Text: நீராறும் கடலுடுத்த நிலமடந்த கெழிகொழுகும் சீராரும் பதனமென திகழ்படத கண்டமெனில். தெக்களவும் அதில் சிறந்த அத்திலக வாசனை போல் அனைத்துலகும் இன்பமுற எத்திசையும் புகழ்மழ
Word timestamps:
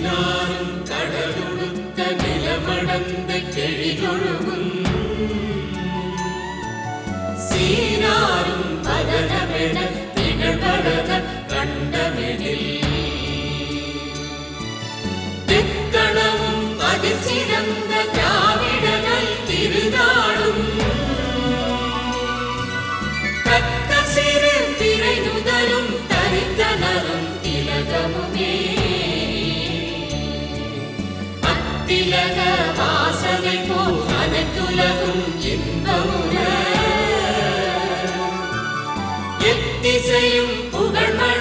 நீராறும் 0.00 0.74
கடலுடுத்த 0.88 2.00
நிலமடந்த 2.20 3.30
கெழிகொழுகும் 3.54 4.68
சீராரும் 7.46 8.68
பதனமென 8.86 9.76
திகழ்படத 10.16 11.10
கண்டமெனில். 11.52 12.70
தெக்களவும் 15.50 16.64
அதில் 16.90 17.24
சிறந்த 17.26 17.92
அத்திலக 31.90 32.38
வாசனை 32.78 33.54
போல் 33.60 34.00
அனைத்துலகும் 34.16 35.22
இன்பமுற 35.44 36.36
எத்திசையும் 39.50 40.54
புகழ்மழ 40.74 41.37